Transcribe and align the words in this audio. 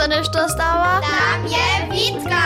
se 0.00 0.08
než 0.08 0.28
to 0.28 0.48
stává? 0.48 1.00
Tam 1.00 1.46
je 1.46 1.88
Vítka! 1.90 2.44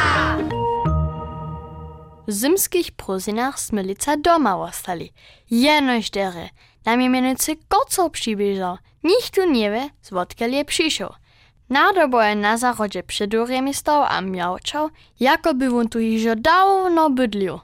V 2.26 2.30
zimských 2.32 2.96
prozinách 2.96 3.60
sme 3.60 3.84
lica 3.84 4.16
doma 4.16 4.56
ostali. 4.56 5.12
Jenož 5.46 6.10
dere, 6.10 6.50
na 6.82 6.96
mi 6.96 7.06
menujúci 7.06 7.60
kocov 7.68 8.16
pribížal. 8.16 8.80
Nikto 9.04 9.44
nevie, 9.44 9.92
zvodkiaľ 10.02 10.50
je 10.50 10.64
prišiel. 10.64 11.12
Nádobo 11.68 12.18
je 12.24 12.34
na 12.34 12.56
záhode 12.56 13.04
pred 13.04 13.28
dvoremi 13.28 13.76
stal 13.76 14.08
a 14.08 14.18
mjaučal, 14.24 14.90
ako 15.20 15.48
by 15.54 15.66
on 15.68 15.86
tu 15.92 16.00
již 16.00 16.40
dávno 16.40 17.12
bydlil. 17.12 17.60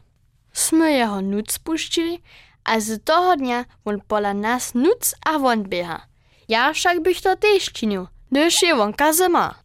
Sme 0.52 1.00
jeho 1.00 1.24
nuc 1.24 1.50
spuštili 1.50 2.20
a 2.68 2.78
z 2.78 3.00
toho 3.00 3.34
dňa 3.40 3.88
on 3.88 3.98
pola 4.04 4.36
nás 4.36 4.76
nuc 4.76 5.16
a 5.24 5.40
von 5.40 5.66
bieha. 5.66 6.04
Ja 6.46 6.70
však 6.70 7.00
bych 7.00 7.24
to 7.24 7.32
tiež 7.34 7.72
činil, 7.72 8.12
když 8.28 8.62
je 8.62 8.76
vonka 8.76 9.16
zima. 9.16 9.59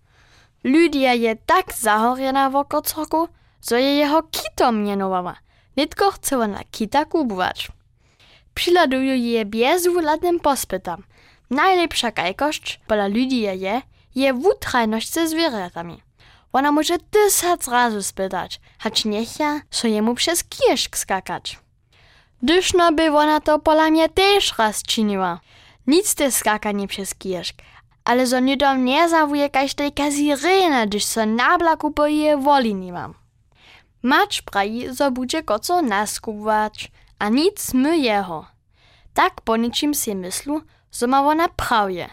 Lydia 0.65 1.13
je 1.13 1.35
tak 1.45 1.73
zahorjena 1.73 2.49
w 2.49 2.55
okocroku, 2.55 3.27
zo 3.61 3.77
je 3.77 3.95
jeho 3.95 4.23
kito 4.23 4.71
mienowała. 4.71 5.35
Nitko 5.77 6.11
chce 6.11 6.37
ona 6.39 6.63
kita 6.71 7.05
kubować. 7.05 7.71
Přiladuju 8.53 9.15
je 9.15 9.45
bezwładnym 9.45 10.39
pospytam. 10.39 11.03
Najlepsza 11.49 12.11
kajkość 12.11 12.79
pola 12.87 13.07
Lydia 13.07 13.53
je, 13.53 13.81
je 14.15 14.33
wutrajność 14.33 15.13
ze 15.13 15.27
zwierzętami. 15.27 16.01
Ona 16.53 16.71
może 16.71 16.97
tysac 16.97 17.67
razy 17.67 18.03
spytać, 18.03 18.59
hacz 18.79 19.05
niechja, 19.05 19.61
so 19.71 19.87
jemu 19.87 20.15
przez 20.15 20.43
kieszk 20.43 20.97
skakać. 20.97 21.59
Dyszno 22.41 22.91
by 22.91 23.11
ona 23.11 23.39
to 23.39 23.59
pola 23.59 23.89
mnie 23.89 24.09
też 24.09 24.57
raz 24.57 24.83
czyniła. 24.83 25.39
Nic 25.87 26.15
te 26.15 26.31
skakanie 26.31 26.87
przez 26.87 27.15
kieszk, 27.15 27.55
ale 28.05 28.27
zo 28.27 28.39
nidom 28.39 28.85
nie 28.85 29.09
zawuje 29.09 29.49
kaž 29.49 29.73
tejka 29.73 30.11
sirena, 30.11 30.85
gdyż 30.85 31.05
so 31.05 31.25
na 31.25 31.57
blaku 31.57 31.91
po 31.91 32.05
je 32.07 32.37
woli 32.37 32.73
nie 32.75 32.93
mam. 32.93 33.13
Mać 34.03 34.41
praji, 34.41 34.93
zo 34.93 35.11
bude 35.11 35.43
koco 35.43 35.81
naskuwać, 35.81 36.91
a 37.19 37.29
nic 37.29 37.73
my 37.73 37.97
jeho. 37.97 38.45
Tak 39.13 39.41
po 39.41 39.57
niczym 39.57 39.93
si 39.95 40.15
myslu, 40.15 40.61
zo 40.91 41.07
ma 41.07 41.27
ona 41.27 41.47
prawie. 41.49 42.09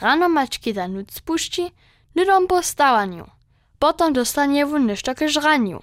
Rano 0.00 0.28
mački 0.28 0.74
da 0.74 0.88
nuc 0.88 1.14
spuści, 1.14 1.70
nidom 2.16 2.46
po 2.46 2.62
stawaniu. 2.62 3.26
Potom 3.78 4.12
dostanie 4.12 4.66
wun 4.66 4.86
nešto 4.86 5.14
k 5.14 5.28
žraniu. 5.28 5.82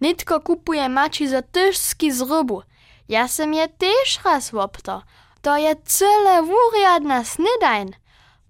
Nitko 0.00 0.40
kupuje 0.40 0.88
mači 0.88 1.28
za 1.28 1.42
tyżski 1.42 2.12
z 2.12 2.20
rybu. 2.22 2.62
Ja 3.08 3.28
sem 3.28 3.54
je 3.54 3.68
też 3.68 4.20
raz 4.24 4.50
wopto. 4.50 5.02
To 5.42 5.56
je 5.56 5.76
cyle 5.84 6.42
wuriadna 6.42 7.24
snydajn. 7.24 7.94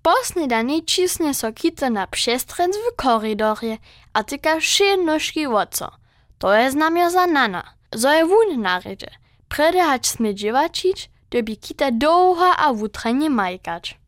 Po 0.02 0.14
snydani 0.24 0.84
cisnie 0.84 1.34
so 1.34 1.52
kito 1.52 1.90
na 1.90 2.06
przestręc 2.06 2.76
w 2.76 2.96
korydorie, 2.96 3.78
a 4.12 4.24
tyka 4.24 4.60
wszy 4.60 4.96
nóżki 4.96 5.48
woco. 5.48 5.90
To 6.38 6.54
je 6.54 6.70
znamio 6.70 7.10
za 7.10 7.26
nana. 7.26 7.62
Zo 7.94 8.12
je 8.12 8.26
wun 8.26 8.62
narydzie. 8.62 9.10
Prede 9.48 9.84
hać 9.84 10.06
sme 10.06 10.34
dziewačić, 10.34 11.10
dobi 11.30 11.56
kita 11.56 11.90
dłuha 11.90 12.56
a 12.56 12.72
wutranie 12.72 13.30
majkać. 13.30 13.98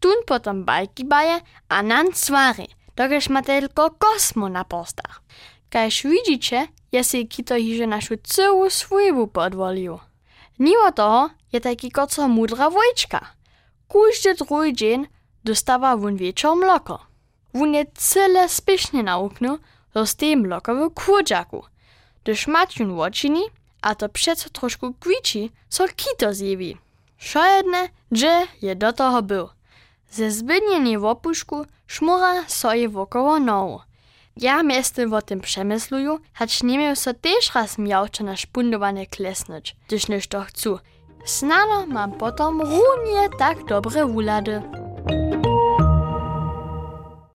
Tun 0.00 0.24
potom 0.26 0.64
bajki 0.64 1.04
baje, 1.04 1.40
a 1.68 1.82
nan 1.82 2.12
swary, 2.12 2.66
dokeż 2.96 3.28
ma 3.28 3.42
tylko 3.42 3.90
kosmo 3.90 4.48
na 4.48 4.64
postach. 4.64 5.22
Kaž 5.70 6.02
widzicie, 6.04 6.68
je 6.92 7.04
si 7.04 7.28
kito 7.28 7.54
hiže 7.54 7.86
našu 7.86 8.16
całą 8.22 8.70
swojbu 8.70 9.26
podwolił. 9.26 9.98
Mimo 10.58 10.92
toho 10.92 11.30
je 11.52 11.60
taki 11.60 11.90
koco 11.90 12.28
mudra 12.28 12.70
wojczka. 12.70 13.20
Każdy 13.88 14.34
drugi 14.34 14.72
dzień 14.72 15.06
dostawa 15.44 15.96
wun 15.96 16.16
wieczor 16.16 16.56
mloko. 16.56 16.98
Wun 17.54 17.74
je 17.74 17.86
cyle 17.94 18.48
spiesznie 18.48 19.02
nauknął, 19.02 19.58
że 19.94 20.06
z 20.06 20.16
tym 20.16 20.40
mloko 20.40 20.74
w 20.74 20.94
kurczaku. 20.94 21.64
Gdyż 22.24 22.46
maciun 22.46 22.90
łoczyni, 22.90 23.42
a 23.82 23.94
to 23.94 24.08
przeco 24.08 24.50
troszkę 24.50 24.92
kwici, 25.00 25.50
so 25.68 25.84
kito 25.96 26.34
zjewi. 26.34 26.76
Szo 27.18 27.46
jedne, 27.56 27.88
że 28.12 28.46
je 28.62 28.76
do 28.76 28.92
toho 28.92 29.22
był. 29.22 29.48
Ze 30.10 30.30
zbydnieni 30.30 30.98
w 30.98 31.04
opuszku 31.04 31.66
szmura 31.86 32.48
soje 32.48 32.88
wokoło 32.88 33.38
nowu. 33.38 33.80
Ja 34.36 34.62
miesty 34.62 35.06
o 35.16 35.22
tym 35.22 35.40
przemysluju, 35.40 36.18
hacz 36.32 36.62
nie 36.62 36.78
miał 36.78 36.96
so 36.96 37.14
też 37.14 37.54
raz 37.54 37.78
miałcze 37.78 38.24
na 38.24 38.36
szpundowane 38.36 39.06
klesnąć, 39.06 39.76
gdyż 39.86 40.08
niż 40.08 40.26
to 40.26 40.40
chcу. 40.40 40.78
Snano 41.24 41.86
mam 41.86 42.12
potom 42.12 42.60
runie 42.60 43.28
tak 43.38 43.64
dobre 43.64 44.06
Thank 45.08 45.44
you. 45.46 45.49